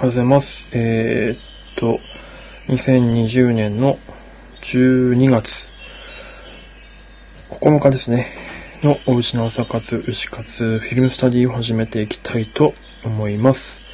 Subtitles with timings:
[0.00, 0.66] はようございます。
[0.72, 1.40] えー、っ
[1.76, 2.00] と、
[2.68, 3.98] 2020年の
[4.62, 5.72] 12月
[7.50, 8.28] 9日ですね、
[8.82, 12.72] のお牛の朝活、牛活、フィルムスタディを始めていきたいと
[13.04, 13.89] 思います。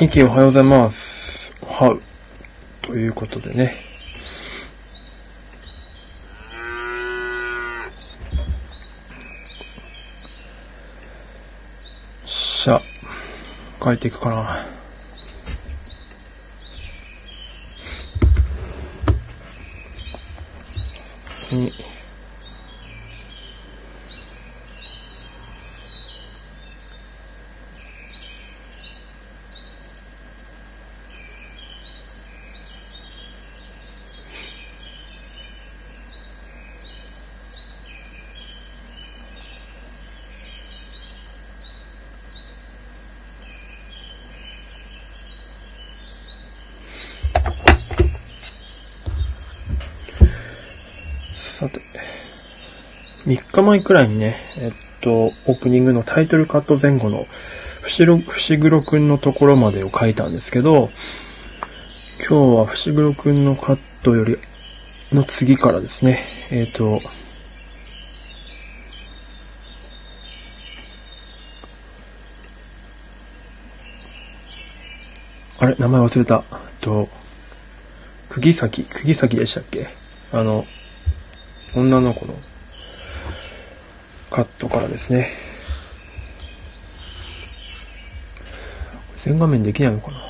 [0.00, 1.52] お、イキおはようございます。
[1.66, 2.00] はう。
[2.82, 3.74] ということでね。
[12.26, 12.80] しゃ、
[13.82, 14.64] 帰っていくかな。
[21.50, 21.72] に、
[51.34, 51.80] さて、
[53.26, 57.26] 3日前くらいにね、えっと、オープニングのタイトルカット前後の、
[57.80, 60.90] ふしろ、ふしぐろくんのところまでを書いたんですけど、
[62.18, 64.38] 今日はふしぐろくんのカットより、
[65.12, 67.00] の次からですね、えっと、
[75.60, 76.44] あれ、名前忘れた。
[76.52, 77.08] えっと、
[78.28, 79.88] 釘崎、釘崎でしたっけ？
[80.32, 80.64] あの、
[81.74, 82.34] 女の子の
[84.30, 85.30] カットからですね。
[89.16, 90.27] 全画面できないのかな？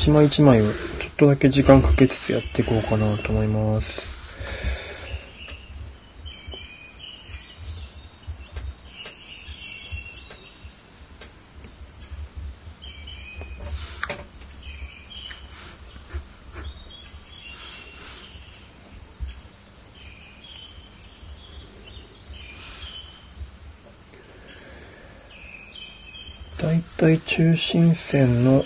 [0.00, 0.72] 一枚一枚をちょ
[1.10, 4.10] っとだけ時間かけつつやっていこうかなと思います。
[26.56, 28.64] だいたい中心線の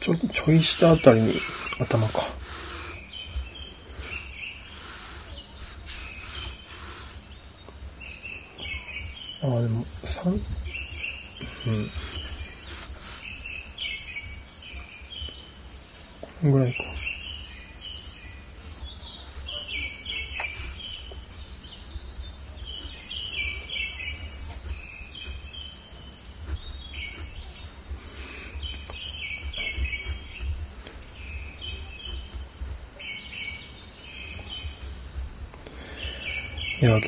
[0.00, 1.34] ちょ、ちょい下あたりに
[1.78, 2.20] 頭か。
[9.42, 10.40] ああ、でも、三、うん。
[16.40, 16.99] こんぐらいか。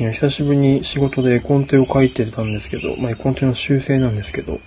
[0.02, 4.58] いや、昨日久しぶりに仕事で絵コンテを書いてたんですけど、まあ、絵コンテの修正なんですけど、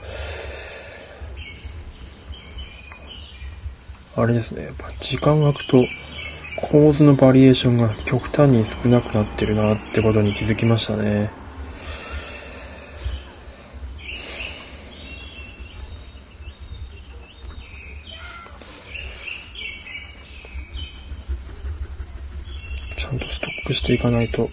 [4.16, 5.86] あれですね、やっぱ時間が空くと
[6.72, 11.30] 構図のバリエーションが極端に少なくなってるなってことに気づきましたね。
[22.96, 24.50] ちゃんとストックしていかないと。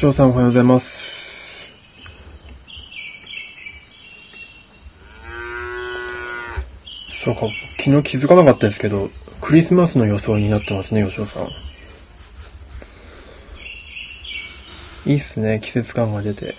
[0.00, 1.66] 翔さんおはようございます。
[7.10, 7.40] そうか、
[7.78, 9.10] 昨日気づかなかったですけど、
[9.42, 11.48] クリスマスの予想になってますね、吉尾さん。
[15.04, 16.54] いいっすね、季節感が出て。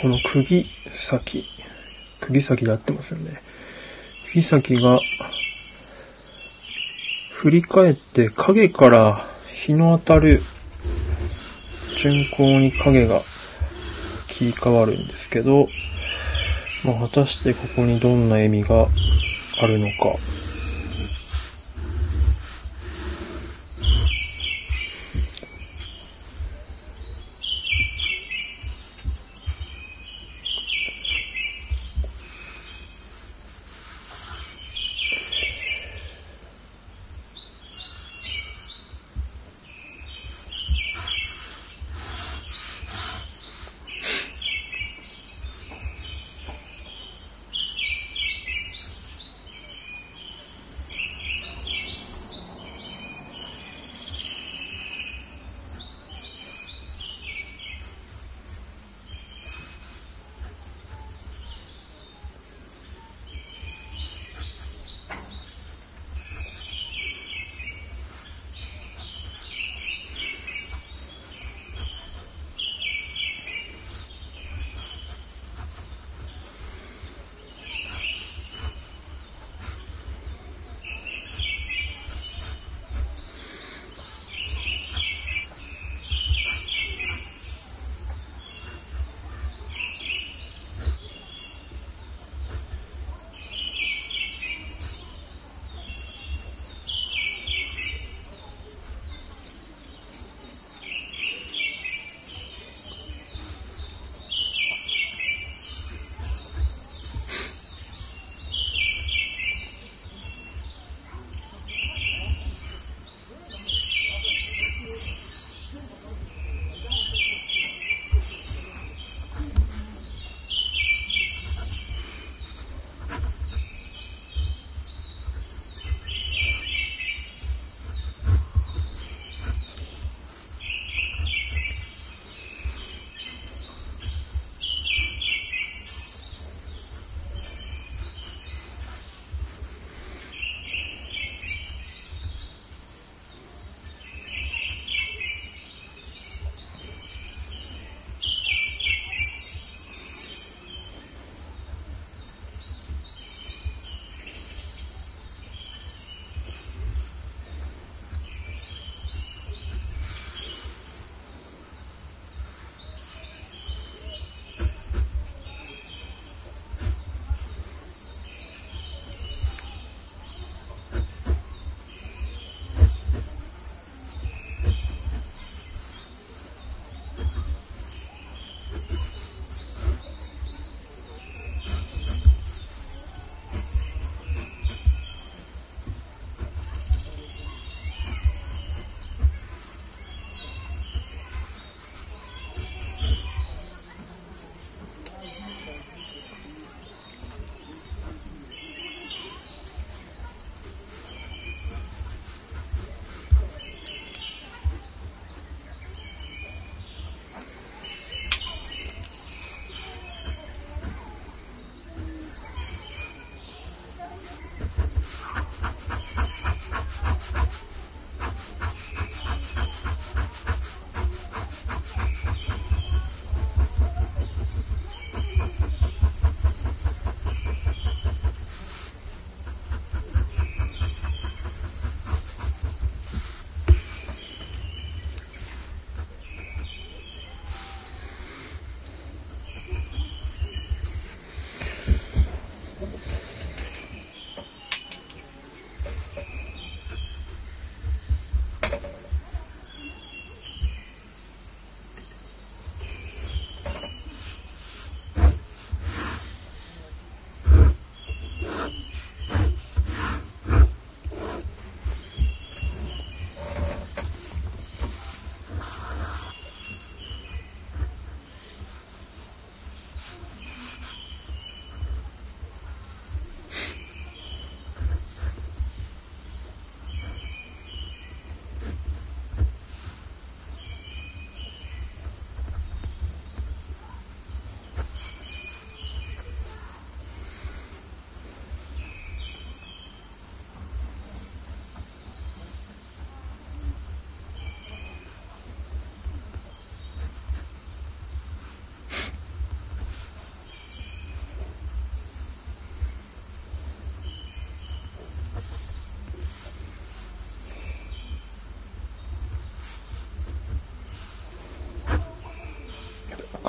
[0.00, 1.44] この釘先、
[2.20, 3.42] 釘先で合ってますよね。
[4.32, 4.98] 釘先が、
[7.32, 10.42] 振り返って影から日の当たる
[11.98, 13.20] 順光に影が
[14.26, 15.68] 切り替わるんですけど、
[16.82, 18.86] まあ、果たしてここにどんな意味が
[19.62, 20.18] あるのか。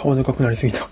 [0.01, 0.89] 顔でかくなりすぎた。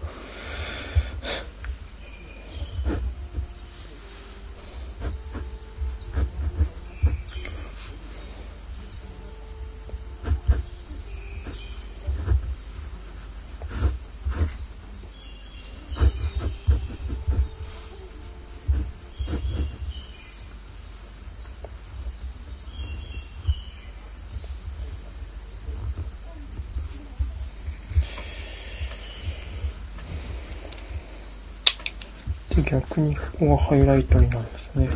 [32.55, 32.63] で、
[32.99, 34.89] 逆にここがハイライトになるんですね。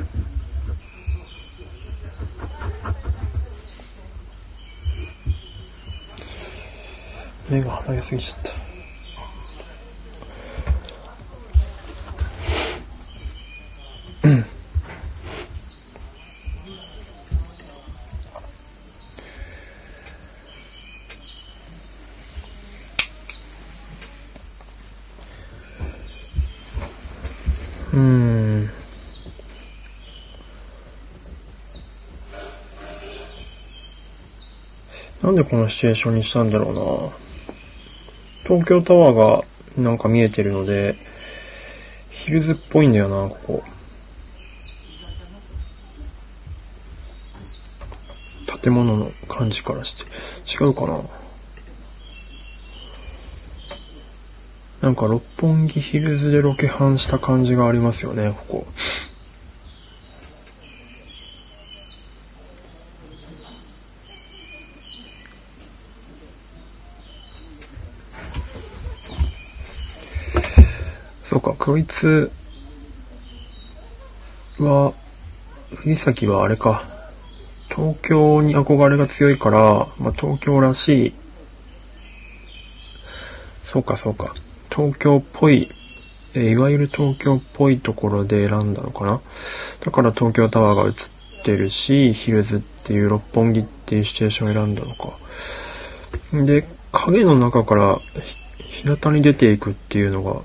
[7.49, 8.52] 目が離れすぎちゃった。
[35.23, 36.83] なんでこのシチュエーションにしたんだろうな。
[38.43, 39.43] 東京タワーが
[39.77, 40.95] なんか見えてるので、
[42.11, 43.63] ヒルズっぽいんだよな、ここ。
[48.61, 50.03] 建物の感じからして。
[50.61, 50.99] 違うかな
[54.81, 58.67] なんか六本木ヒルズでロケハンした感じがありますよね、ここ。
[71.63, 72.29] こいつ
[74.59, 74.93] は、
[75.75, 76.83] 藤崎はあれか、
[77.73, 81.13] 東京に憧れが強いから、まあ、東京らしい、
[83.63, 84.35] そうかそうか、
[84.69, 85.69] 東京っぽい、
[86.33, 89.21] えーいわゆる東京っぽいところで選んだのかな。
[89.85, 90.93] だから東京タワーが映っ
[91.45, 95.13] てるし、ヒルズっていう六本木っていうシチュエーションを選んだのか。
[96.45, 98.01] で、影の中から
[98.57, 100.41] 日向に出ていくっていうのが、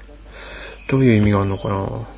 [0.88, 2.08] どういう意味があるのかな？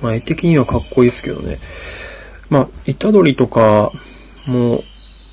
[0.00, 1.58] まあ絵的にはかっこいいですけどね。
[2.50, 3.90] まあ、板取りとか
[4.46, 4.84] も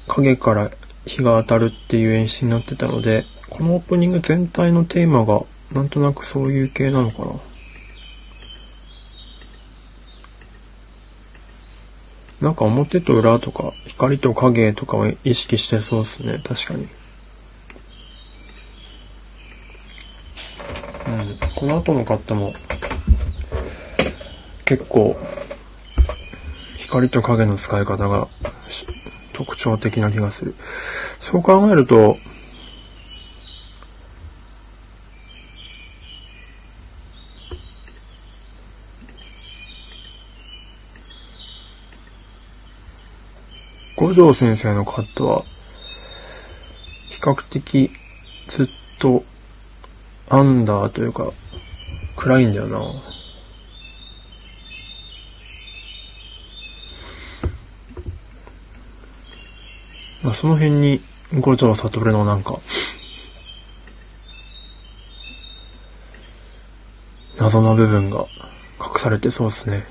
[0.08, 0.72] 影から
[1.06, 7.34] 日が当たるっていう演出になってたので、このオープニング全体のテーマがなんとなくそういう系なのかな？
[12.42, 16.42] なんか表と裏とか光と影とかを意識してそうですね。
[16.44, 16.84] 確かに。
[16.84, 16.90] うん。
[21.56, 22.54] この後のカットも
[24.66, 25.16] 結構
[26.78, 28.28] 光と影の使い方が
[29.34, 30.56] 特徴的な気がする。
[31.20, 32.18] そう考えると、
[43.96, 45.44] 五条先生のカットは、
[47.10, 47.92] 比較的
[48.48, 48.68] ずっ
[49.00, 49.24] と
[50.34, 51.30] アンダーというか、
[52.16, 52.80] 暗いんだよな。
[60.24, 61.02] まあ、その辺に
[61.38, 62.62] 五条悟のなんか、
[67.38, 68.26] 謎の部分が
[68.80, 69.84] 隠されてそうですね。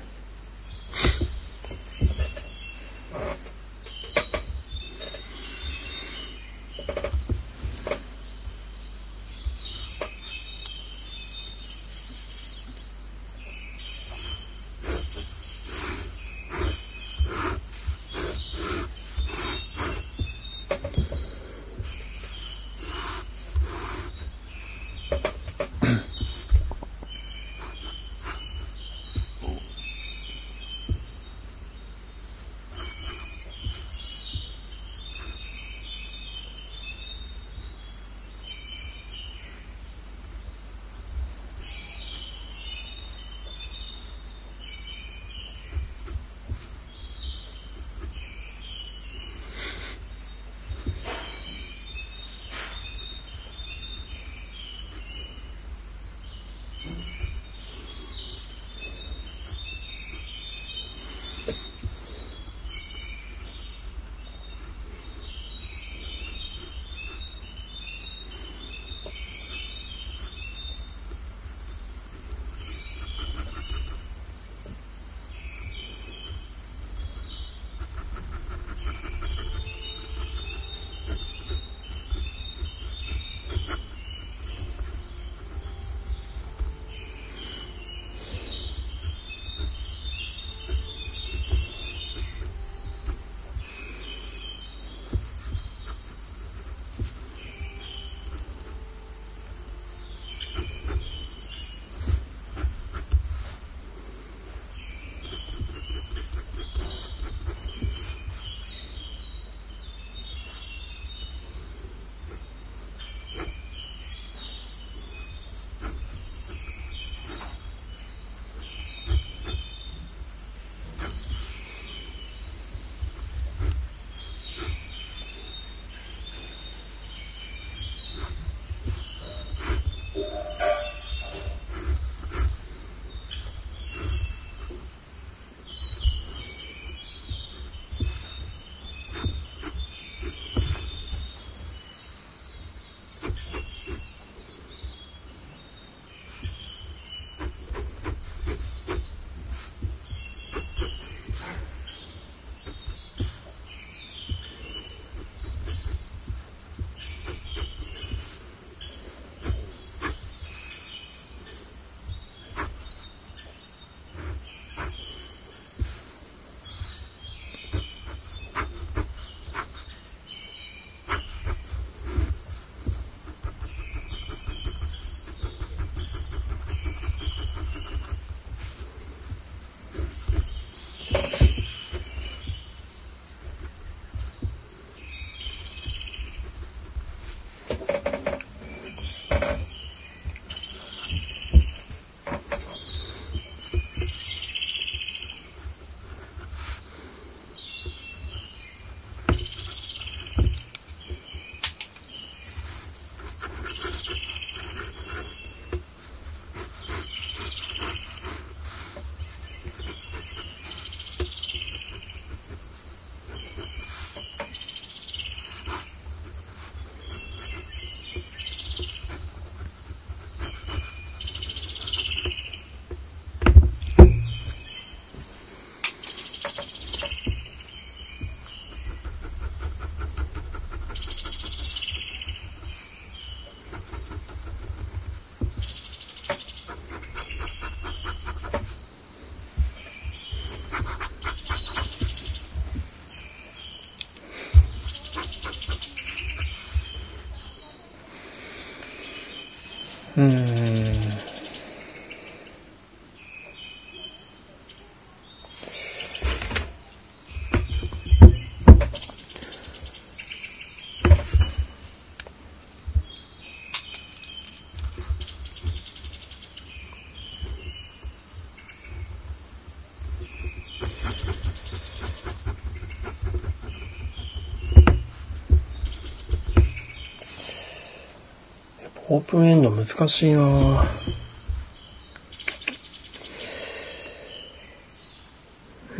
[279.13, 280.89] オープンエンド難しいな。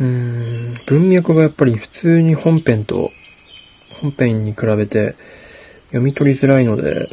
[0.00, 3.10] うん、文脈がやっぱり普通に本編と、
[4.00, 5.14] 本編に比べて
[5.88, 7.06] 読み取りづらいので、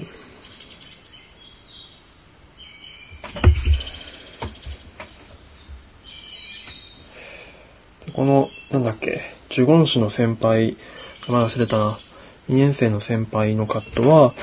[8.13, 10.77] この、なんだっけ、ジュゴン氏の先輩、
[11.27, 11.99] 名前忘れたな。
[12.47, 14.33] 2年生の先輩のカットは、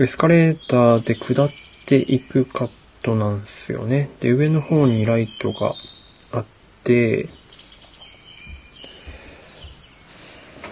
[0.00, 1.50] エスカレーターで下っ
[1.84, 2.70] ていくカッ
[3.02, 4.08] トなんですよね。
[4.20, 5.74] で、上の方にライトが
[6.30, 6.44] あっ
[6.84, 7.28] て、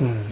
[0.01, 0.25] うん。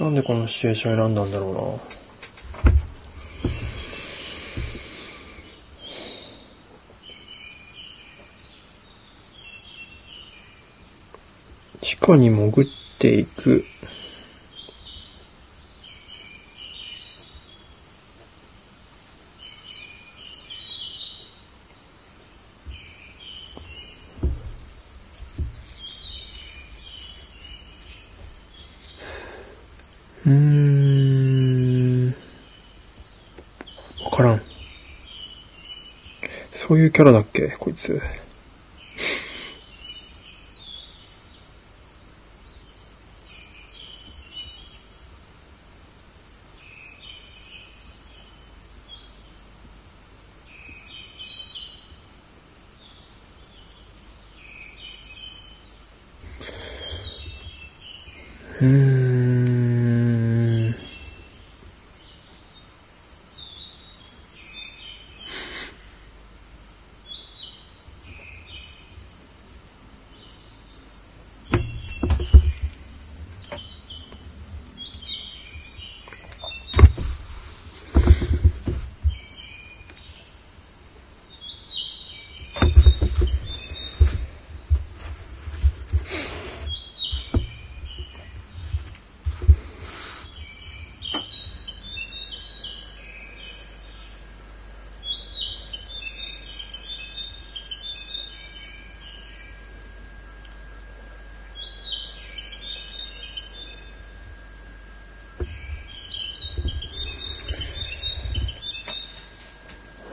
[0.00, 1.60] なんでこのシチュエーション選んだんだろうな。
[11.80, 13.62] 地下に潜ってていく。
[30.24, 32.14] うーん。
[34.02, 34.40] わからん。
[36.54, 38.00] そういうキャラだっけこいつ。
[58.64, 59.03] う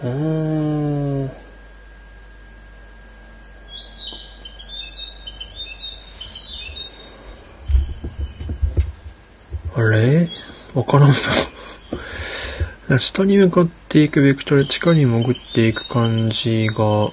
[0.04, 0.08] あ
[9.84, 10.28] れ？
[10.74, 11.14] わからん
[12.90, 12.98] な。
[12.98, 17.12] 下に向かっていくベクトル、地下に潜っていく感じが、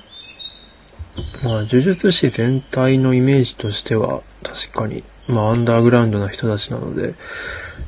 [1.44, 7.14] まあ、呪術師全体のイメージとしては、確かに、まあ、アンダーグラウンドな人たちなので、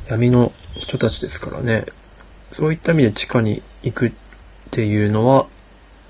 [0.09, 1.87] 闇の人たちですからね。
[2.53, 4.13] そういった意味で地下に行くっ
[4.71, 5.47] っていうのは、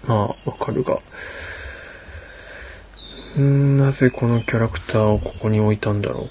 [0.04, 0.98] まあ、わかるが。
[3.38, 6.28] うん、なぜこのキャラクターをここに置いたんだろ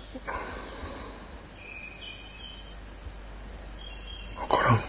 [4.37, 4.41] う。
[4.41, 4.81] わからん。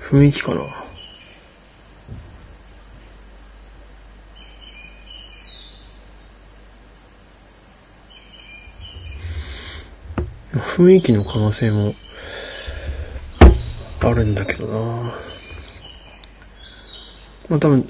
[0.00, 0.62] 雰囲気かな。
[10.54, 11.94] 雰囲気の可能性も
[14.00, 15.35] あるんだけどな
[17.48, 17.88] まあ多分、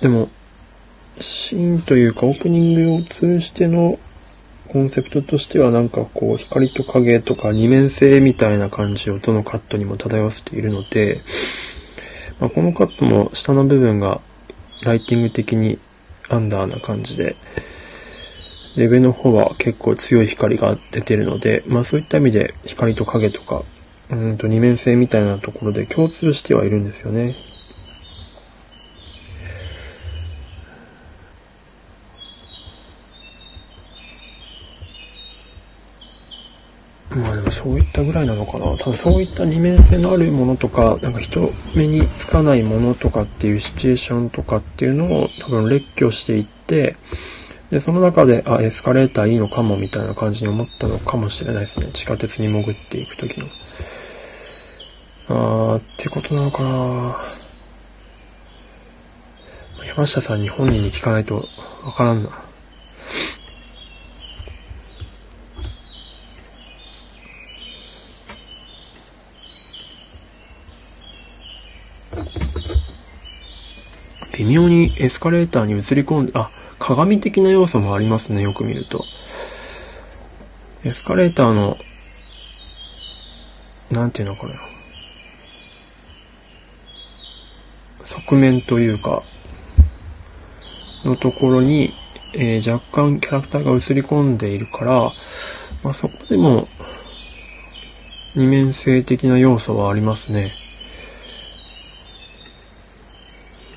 [0.00, 0.28] でも、
[1.20, 3.98] シーンというかオープニングを通しての
[4.68, 11.20] コンセプトとしてはなんかこう光と影とか二面性みたいな感じをどのカットにも漂わせているので、
[12.40, 14.20] まあ、このカットも下の部分が
[14.82, 15.78] ライティング的に
[16.28, 17.36] アンダーな感じで、
[18.76, 23.62] で、上の方は結構強い光が出てるので、まあそういった意味で光と影とか、
[24.10, 27.36] うんと二面性みたいなところで共通してはいるんですよね。
[37.14, 38.76] まあでもそういったぐらいなのかな。
[38.76, 46.96] ただそういった二面性のあるものとか、なんか人目につかないものとかっていうシチュエーションとかっていうのを多分列挙していって、
[47.70, 51.90] で、その中で、あ、エスカレーターいいのかもみたいな感じに思ったのかもしれないですね。
[51.92, 53.46] 地下鉄に潜っていくときの。
[55.28, 57.16] あー、ってことなのかな
[59.86, 61.48] 山下さんに本人に聞かないと
[61.84, 62.43] わからんな。
[74.44, 79.04] 微妙にエスカレーターに映り込んで、あ、鏡的な要素もありますね、よく見ると。
[80.84, 81.78] エスカレーターの、
[83.90, 84.54] なんていうのかな。
[88.04, 89.22] 側面というか、
[91.04, 91.94] のところに、
[92.34, 95.12] えー、若干キャラクターが映り込んでいるから、
[95.82, 96.68] まあ、そこでも、
[98.34, 100.63] 二面性的な要素はありますね。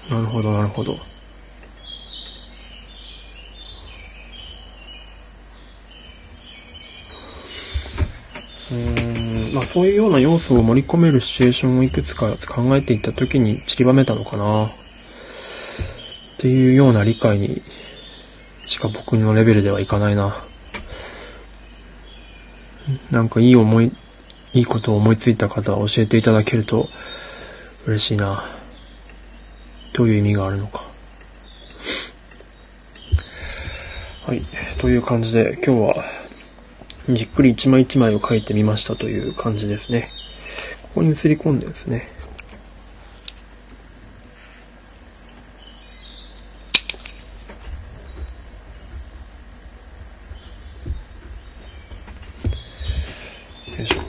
[0.09, 0.97] なるほど、なるほど。
[8.69, 14.65] うん、まあそういうような要素を盛り込めるシチュエーションをいくつか考えていったときに散りばめたのかな。
[14.65, 14.69] っ
[16.37, 17.63] ていうような理解に
[18.65, 20.43] しか僕のレベルではいかないな。
[23.11, 23.91] なんかいい思い、
[24.53, 26.87] いいことを思いついた方は教えていただけると
[27.85, 28.56] 嬉しいな。
[29.97, 30.85] どういう意味があるのか。
[34.27, 34.43] はい。
[34.77, 36.05] という感じで、今日は、
[37.09, 40.11] じっくり一枚一枚を書いてみましたという感じですね。
[40.83, 42.07] ここに映り込んでですね。
[53.79, 54.01] よいしょ。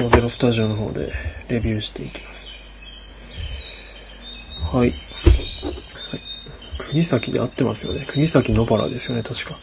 [0.00, 1.12] 40スタジオの方で
[1.48, 2.31] レビューしていきます。
[4.72, 4.88] はい。
[4.88, 4.94] はい。
[6.78, 8.06] 国崎で合ってますよね。
[8.08, 9.58] 国崎野原ですよね、確か。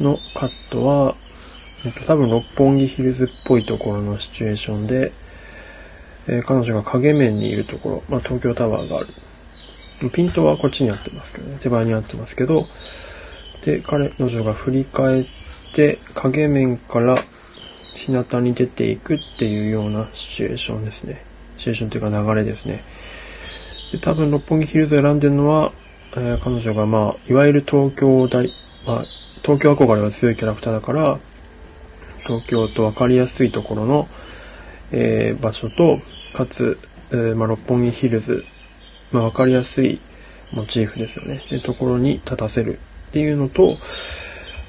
[0.00, 1.14] のカットは、
[1.86, 5.12] えっと、多分六本木ヒルズっぽいところのシチュエーションで、
[6.26, 10.10] えー、彼女が影面にいるところ、まあ、東京タワーがある。
[10.10, 11.58] ピントはこっちに合ってますけどね。
[11.60, 12.66] 手前に合ってますけど、
[13.64, 15.26] で、彼女が振り返っ
[15.72, 17.16] て、影面から
[17.94, 21.24] 日向に出ていくっていうようなシチュエーションですね。
[21.58, 22.82] シチュエーションというか流れですね。
[23.92, 25.72] で、多分六本木ヒルズ選んでるのは、
[26.16, 28.50] えー、彼女がまあ、いわゆる東京大、
[28.86, 29.04] まあ、
[29.42, 31.18] 東京憧れが強いキャラクターだから、
[32.26, 34.08] 東京と分かりやすいところの、
[34.92, 36.00] えー、場所と、
[36.32, 36.78] かつ、
[37.10, 38.44] えー、まあ、六本木ヒルズ、
[39.10, 40.00] まあ、分かりやすい
[40.52, 41.44] モチーフですよね。
[41.50, 42.78] で、ところに立たせる
[43.08, 43.76] っていうのと、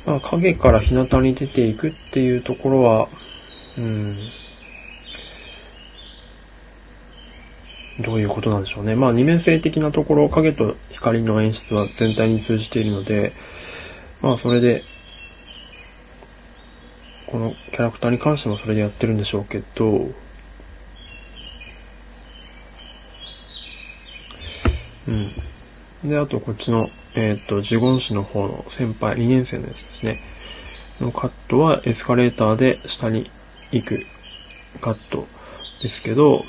[0.06, 3.08] まあ、影から日向に出ていくっていうところは、
[3.78, 4.18] うん、
[8.00, 8.96] どういうことなんでしょうね。
[8.96, 13.34] まあ二面性的なところ、影と光の演出は全体に通じているので、
[14.22, 14.84] まあそれで、
[17.28, 20.10] このキャラクターに関してもそれでやってるんでしょうけど、
[25.08, 25.32] うん。
[26.04, 30.20] で、あとこっちの、えっ、ー、と、ジゴン氏の方の先輩、2年生のやつですね。
[31.00, 33.30] のカットはエスカレーターで下に
[33.72, 34.06] 行く
[34.80, 35.28] カット
[35.82, 36.46] ですけど、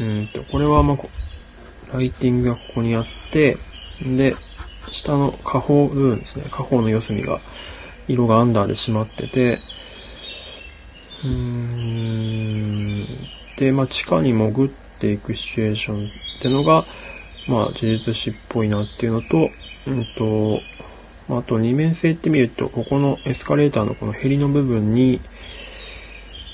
[0.00, 0.98] うんと、これはまあ、
[1.96, 3.56] ライティングがここにあって、
[4.02, 4.36] で、
[4.90, 6.44] 下の下方部分ですね。
[6.50, 7.40] 下方の四隅が、
[8.06, 9.60] 色がアンダーで締まってて、
[11.24, 13.06] うーん、
[13.56, 16.86] で、まあ、地下に潜っていくシチュエーションってのが、
[17.48, 19.50] まあ、事実史っぽいなっていうのと、
[19.86, 20.60] うんと、
[21.30, 25.20] あと二面性って見ると、ここのエスカレーターのこのヘリの部分に、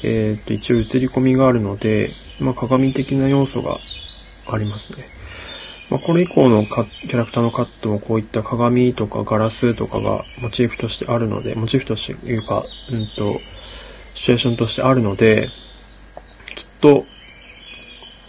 [0.03, 3.79] えっ、と、一応映り込みがあるので、まあ、鏡的な要素が
[4.47, 5.09] ありますね。
[5.91, 13.41] まあ、これ以降のキャラクターのカットもこういった鏡とかガラスとかがモチーフとしてあるので、モチーフとしていうか、うんと、
[14.15, 15.49] シチュエーションとしてあるので、
[16.55, 17.05] きっと、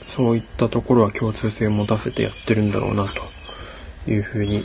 [0.08, 4.64] そういったところは共通性を持たせてやってるんだろうな、というふうに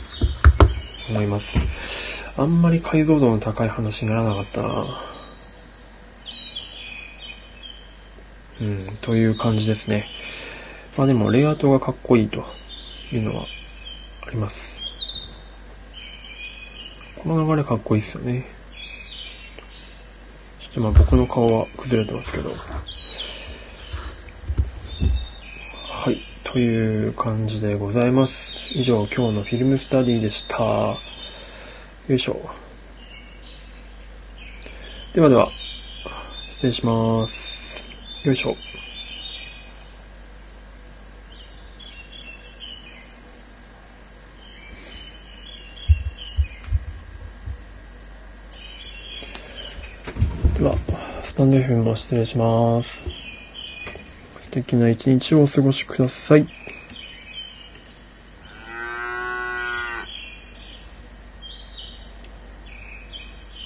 [1.09, 2.23] 思います。
[2.37, 5.10] あんまり解像度の高い話にならなかったな
[8.61, 10.05] うん、という感じですね。
[10.95, 12.45] まあでも、レイアウトがかっこいいと
[13.11, 13.45] いうのは
[14.27, 14.79] あります。
[17.17, 18.45] この流れかっこいいですよね。
[20.59, 22.51] そしてまあ僕の顔は崩れてますけど。
[25.89, 26.21] はい。
[26.43, 28.69] という感じでございます。
[28.73, 30.63] 以上、今日のフィルムスタディでした。
[30.65, 30.97] よ
[32.09, 32.49] いしょ。
[35.13, 35.49] ではでは、
[36.51, 37.60] 失礼します。
[38.23, 38.55] よいしょ。
[50.55, 50.77] では、
[51.23, 53.09] スタンド FM も失礼します。
[54.41, 56.45] 素敵な一日をお過ごしください。